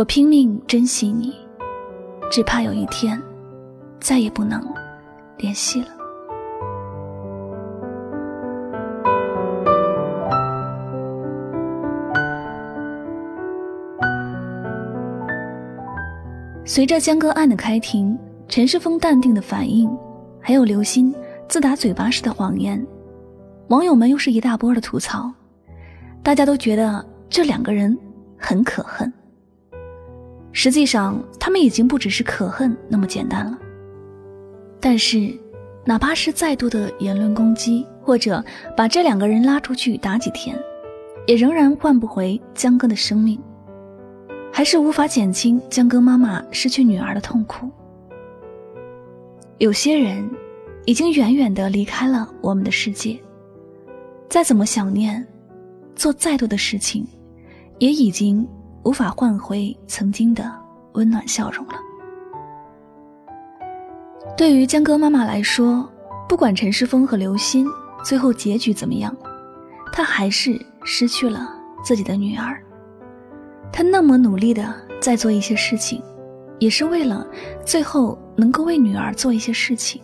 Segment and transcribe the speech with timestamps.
[0.00, 1.34] 我拼命珍惜你，
[2.32, 3.20] 只怕有一天
[4.00, 4.58] 再也不能
[5.36, 5.88] 联系了。
[16.64, 19.94] 随着江歌案的开庭，陈世峰淡定的反应，
[20.40, 21.14] 还有刘鑫
[21.46, 22.82] 自打嘴巴时的谎言，
[23.68, 25.30] 网友们又是一大波的吐槽。
[26.22, 27.94] 大家都觉得这两个人
[28.38, 29.12] 很可恨。
[30.52, 33.56] 实际上，他们已经不只是可恨那么简单了。
[34.80, 35.32] 但是，
[35.84, 38.44] 哪怕是再多的言论攻击，或者
[38.76, 40.58] 把这两个人拉出去打几天，
[41.26, 43.38] 也仍然换不回江哥的生命，
[44.52, 47.70] 还是无法减轻江哥妈妈失去女儿的痛苦。
[49.58, 50.28] 有些人
[50.84, 53.16] 已经远远的离开了我们的世界，
[54.28, 55.24] 再怎么想念，
[55.94, 57.06] 做再多的事情，
[57.78, 58.46] 也已经。
[58.82, 60.50] 无法换回曾经的
[60.92, 61.74] 温暖笑容了。
[64.36, 65.88] 对于江歌妈妈来说，
[66.28, 67.66] 不管陈世峰和刘鑫
[68.04, 69.14] 最后结局怎么样，
[69.92, 71.48] 她还是失去了
[71.84, 72.62] 自己的女儿。
[73.72, 76.02] 她那么努力的在做一些事情，
[76.58, 77.26] 也是为了
[77.66, 80.00] 最后能够为女儿做一些事情。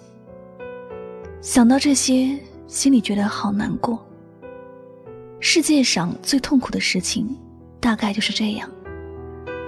[1.40, 4.04] 想到这些，心里觉得好难过。
[5.40, 7.36] 世界上最痛苦的事情。
[7.86, 8.68] 大概就是这样，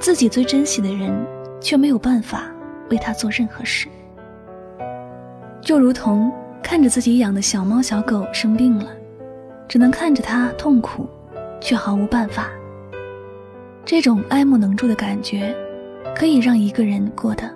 [0.00, 1.24] 自己最珍惜的人，
[1.60, 2.46] 却没有办法
[2.90, 3.86] 为他做任何事，
[5.60, 8.90] 就如同看着自己养的小猫小狗生病了，
[9.68, 11.06] 只能看着它痛苦，
[11.60, 12.50] 却毫无办法。
[13.84, 15.54] 这种爱莫能助的感觉，
[16.12, 17.48] 可以让一个人过得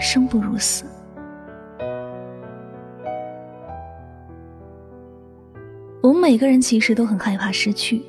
[0.00, 0.84] 生不如死。
[6.02, 8.02] 我们每个人其实都很害怕失去。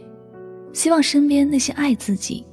[0.79, 2.47] 希望身边那些爱自己，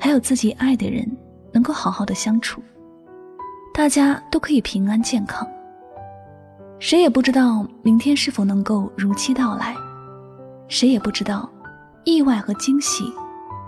[0.00, 1.06] 还有自己爱的人，
[1.52, 2.62] 能够好好的相处，
[3.74, 5.46] 大家都可以平安健康。
[6.78, 9.76] 谁也不知道明天是否能够如期到来，
[10.68, 11.46] 谁也不知道
[12.04, 13.12] 意外和惊喜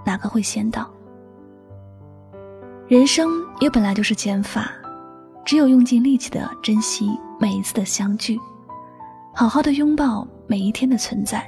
[0.07, 0.91] 哪个会先到。
[2.87, 3.29] 人生
[3.61, 4.73] 也本来就是减法，
[5.45, 8.41] 只有用尽力气的珍惜每一次的相聚，
[9.35, 11.47] 好好的拥抱每一天的存在，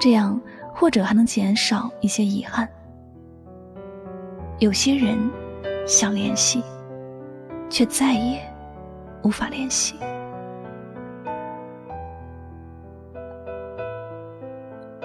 [0.00, 0.36] 这样。
[0.74, 2.68] 或者还能减少一些遗憾。
[4.58, 5.16] 有些人
[5.86, 6.62] 想联系，
[7.70, 8.40] 却再也
[9.22, 9.94] 无法联系。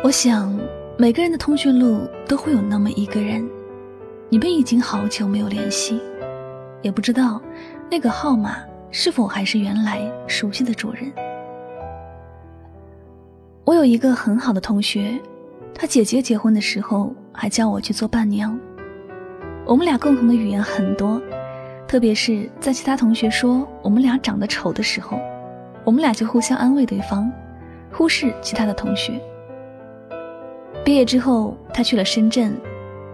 [0.04, 0.58] 我想，
[0.98, 3.48] 每个人的通讯录都会有那么一个人，
[4.30, 6.02] 你们已经好久没有联系，
[6.82, 7.40] 也不知道
[7.92, 8.58] 那个号码
[8.90, 11.12] 是否还是原来熟悉的主人。
[13.66, 15.20] 我有一个很好的同学。
[15.82, 18.60] 他姐姐结婚的时候还叫我去做伴娘。
[19.66, 21.22] 我们俩共同的语言很多，
[21.88, 25.18] 特别是在其他同学说我们俩长得丑的时候，
[25.86, 27.32] 我们俩就互相安慰对方，
[27.94, 29.14] 忽视其他的同学。
[30.84, 32.54] 毕业之后，他去了深圳，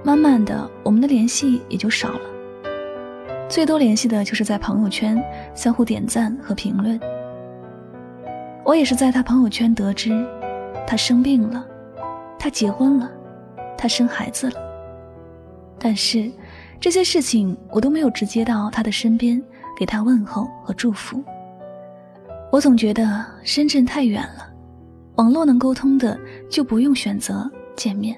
[0.03, 2.21] 慢慢的我们的联系也就少了，
[3.47, 5.23] 最多联系的就是在朋友圈
[5.53, 6.99] 相互点赞和评论。
[8.63, 10.25] 我也是在他朋友圈得知，
[10.87, 11.63] 他生病了。
[12.45, 13.11] 他结婚了，
[13.75, 14.59] 他生孩子了，
[15.79, 16.31] 但是
[16.79, 19.41] 这些事情我都没有直接到他的身边
[19.75, 21.23] 给他问候和祝福。
[22.51, 24.47] 我总觉得深圳太远了，
[25.15, 26.15] 网络能沟通的
[26.47, 28.15] 就不用选择见面。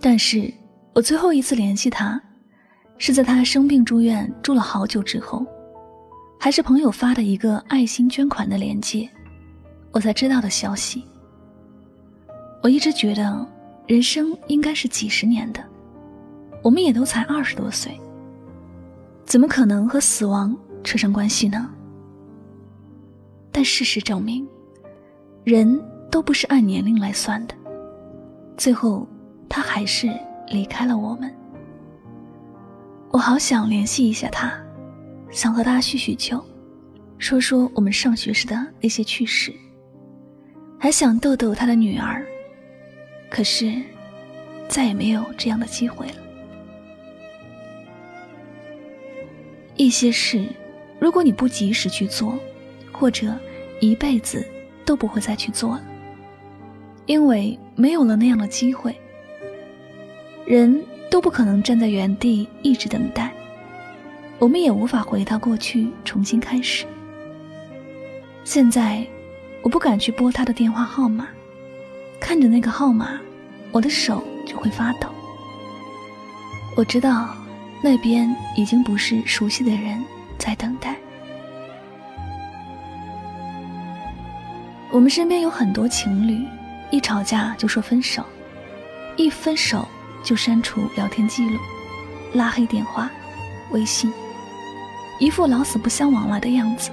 [0.00, 0.50] 但是
[0.94, 2.18] 我最后一次联系他，
[2.96, 5.44] 是在他生病住院住了好久之后，
[6.40, 9.06] 还是朋友发的一个爱心捐款的链接，
[9.92, 11.04] 我才知道的消息。
[12.62, 13.46] 我一直觉得，
[13.88, 15.62] 人生应该是几十年的，
[16.62, 18.00] 我们也都才二十多岁，
[19.24, 21.68] 怎么可能和死亡扯上关系呢？
[23.50, 24.46] 但事实证明，
[25.42, 27.54] 人都不是按年龄来算的，
[28.56, 29.08] 最后
[29.48, 30.08] 他还是
[30.48, 31.34] 离开了我们。
[33.10, 34.52] 我好想联系一下他，
[35.30, 36.42] 想和他叙叙旧，
[37.18, 39.52] 说说我们上学时的那些趣事，
[40.78, 42.24] 还想逗逗他的女儿，
[43.32, 43.72] 可是
[44.68, 46.16] 再也没有这样的机会了。
[49.74, 50.46] 一些事，
[51.00, 52.38] 如果你不及时去做，
[52.92, 53.34] 或者
[53.80, 54.46] 一辈子
[54.84, 55.82] 都不会再去做了，
[57.06, 58.94] 因为没有了那样的机会。
[60.44, 60.84] 人。
[61.12, 63.30] 都不可能站在原地一直等待，
[64.38, 66.86] 我们也无法回到过去重新开始。
[68.44, 69.06] 现在，
[69.60, 71.28] 我不敢去拨他的电话号码，
[72.32, 73.20] 看着那个号码，
[73.72, 75.06] 我的手就会发抖。
[76.74, 77.36] 我知道，
[77.82, 80.02] 那边已经不是熟悉的人
[80.38, 80.96] 在等待。
[84.90, 86.42] 我们身边有很多情侣，
[86.90, 88.24] 一吵架就说分手，
[89.18, 89.86] 一分手。
[90.24, 91.58] 就删除聊天记录，
[92.32, 93.10] 拉黑电话、
[93.72, 94.10] 微信，
[95.18, 96.90] 一副老死不相往来的样子。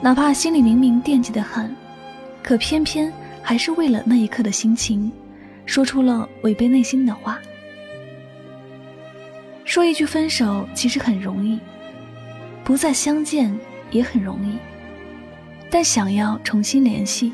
[0.00, 1.76] 哪怕心里明明惦记的很，
[2.42, 3.12] 可偏偏
[3.44, 5.12] 还是为了那一刻的心情，
[5.66, 7.38] 说出了违背内心的话。
[9.64, 11.60] 说一句分手其实很容易，
[12.64, 13.56] 不再相见
[13.92, 14.58] 也很容易，
[15.70, 17.32] 但想要重新联系，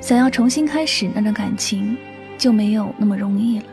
[0.00, 1.96] 想要重新开始那段感情。
[2.38, 3.64] 就没有那么容易了。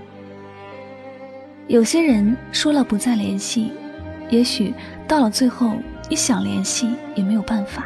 [1.68, 3.72] 有些人说了不再联系，
[4.32, 4.74] 也许
[5.08, 5.76] 到了最后，
[6.10, 7.86] 你想联系也没有办法。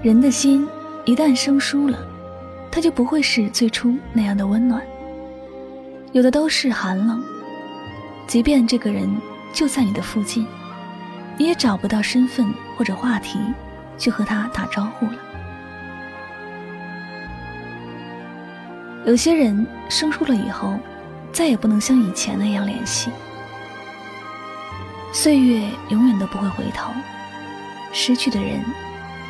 [0.00, 0.66] 人的心
[1.06, 1.96] 一旦生疏了，
[2.68, 4.82] 它就不会是最初那样的温暖，
[6.10, 7.22] 有的都是寒冷。
[8.26, 9.08] 即便这个人
[9.52, 10.44] 就在你的附近，
[11.38, 13.38] 你也找不到身份或者话题
[13.96, 15.12] 去和他打招呼了。
[19.04, 20.76] 有些人生疏了以后，
[21.32, 23.10] 再也不能像以前那样联系。
[25.12, 26.92] 岁月永远都不会回头，
[27.92, 28.60] 失去的人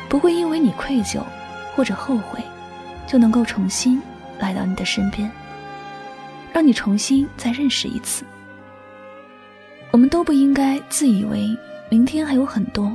[0.09, 1.21] 不会因为你愧疚
[1.77, 2.43] 或者后悔，
[3.07, 4.01] 就能够重新
[4.39, 5.31] 来到你的身边，
[6.51, 8.25] 让你重新再认识一次。
[9.91, 11.55] 我们都不应该自以为
[11.89, 12.91] 明天还有很多，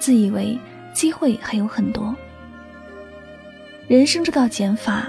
[0.00, 0.58] 自以为
[0.92, 2.16] 机会还有很多。
[3.86, 5.06] 人生这道减法。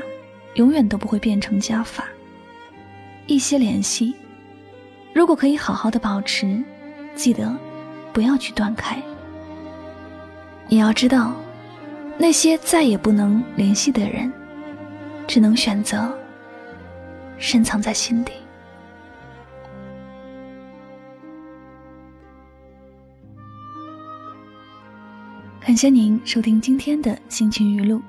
[0.56, 2.06] 永远都不会变成加法。
[3.28, 4.14] 一些联系，
[5.14, 6.62] 如果可以好好的保持，
[7.16, 7.56] 记得
[8.12, 9.02] 不要去断开。
[10.68, 11.34] 你要知道，
[12.22, 14.30] 那些再也不能联系的人，
[15.26, 16.14] 只能选择
[17.38, 18.34] 深藏在心底。
[25.62, 28.02] 感谢您收听今天的心情语录。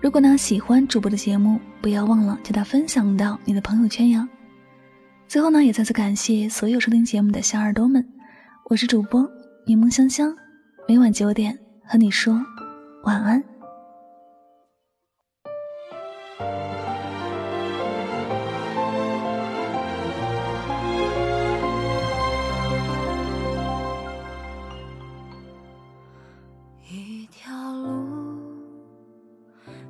[0.00, 4.28] 如果呢喜欢主播的节目，不要忘了将它分享到你的朋友圈呀。
[5.26, 8.06] 最后呢，也再次感谢所有收听节目的小耳朵们，
[8.66, 9.28] 我是主播
[9.66, 10.32] 柠檬香香，
[10.86, 12.40] 每晚九点和你说
[13.02, 13.42] 晚安。
[26.88, 28.20] 一条路。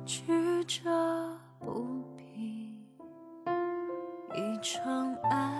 [0.05, 0.89] 曲折
[1.59, 2.75] 不平。
[4.35, 5.50] 一场爱。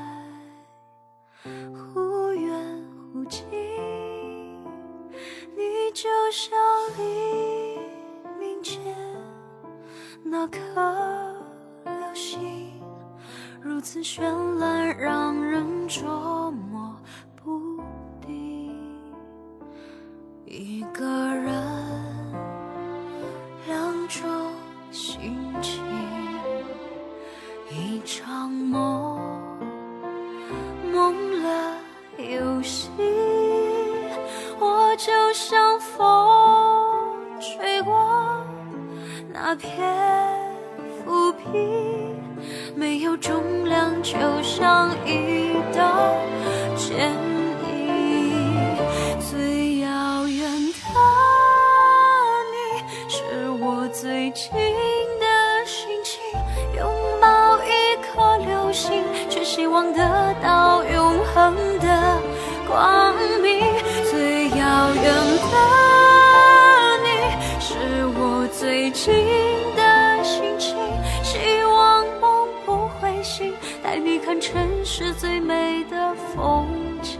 [10.51, 10.59] 颗
[11.85, 12.71] 流星
[13.61, 14.21] 如此绚
[14.59, 16.95] 烂，让人捉摸
[17.35, 17.79] 不
[18.19, 18.75] 定。
[20.45, 21.53] 一个人，
[23.67, 24.29] 两种
[24.91, 25.81] 心情，
[27.69, 29.19] 一场梦，
[30.91, 31.77] 梦了
[32.17, 32.91] 又醒。
[34.59, 38.43] 我就像风吹过
[39.31, 40.30] 那片。
[42.75, 46.15] 没有重量，就像一道
[46.75, 47.11] 剪
[47.67, 48.77] 影。
[49.19, 50.83] 最遥远的
[52.51, 52.55] 你，
[53.07, 56.19] 是我最近的心情。
[56.75, 56.91] 拥
[57.21, 62.19] 抱一颗流星，却希望得到永恒的
[62.67, 63.61] 光明。
[64.09, 65.55] 最遥远的
[67.03, 67.07] 你，
[67.59, 67.69] 是
[68.17, 69.60] 我最近。
[74.31, 76.65] 看城市最美的风
[77.01, 77.19] 景。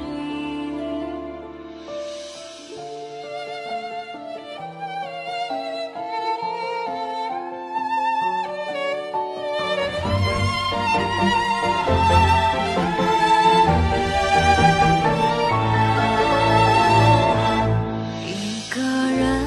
[18.26, 19.44] 一个人。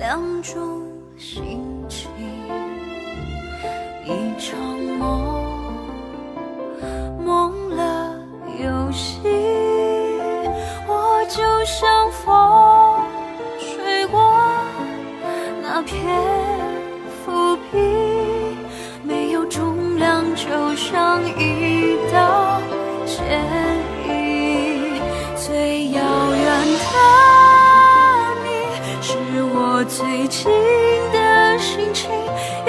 [0.00, 0.82] 两种
[1.16, 2.10] 心情，
[4.04, 4.58] 一场
[4.98, 5.29] 梦。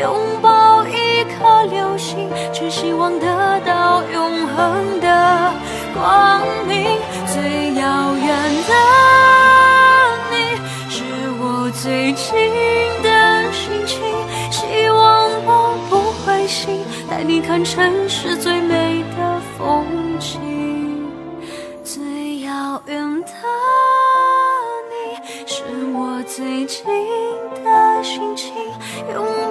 [0.02, 5.54] 拥抱一颗流星，只希望得到永恒的
[5.94, 6.98] 光明。
[7.28, 8.28] 最遥远
[8.68, 8.74] 的
[10.32, 10.36] 你，
[10.90, 11.04] 是
[11.40, 12.34] 我最近
[13.04, 14.02] 的心情，
[14.50, 19.86] 希望梦不会醒，带你看城市最美的风
[20.20, 20.42] 景。
[21.84, 23.32] 最遥远的
[24.90, 24.94] 你，
[25.46, 26.84] 是我最近
[27.64, 28.52] 的心情，
[29.14, 29.24] 拥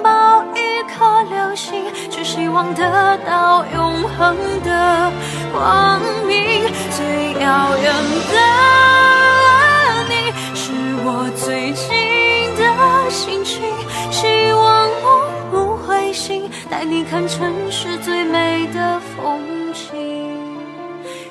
[1.55, 5.11] 心，只希望得到永恒的
[5.53, 6.61] 光明。
[6.91, 7.93] 最遥远
[8.31, 8.37] 的
[10.09, 10.71] 你，是
[11.03, 11.89] 我最近
[12.55, 13.63] 的心情，
[14.11, 20.59] 希望梦不会醒，带你看城市最美的风景。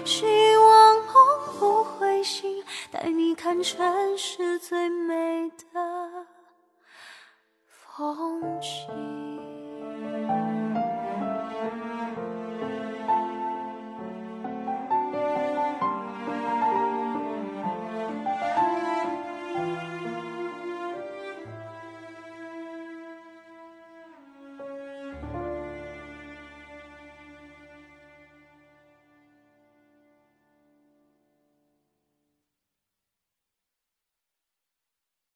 [0.04, 1.14] 希望梦
[1.58, 6.26] 不会醒，带你看城市最美的
[7.96, 9.29] 风景。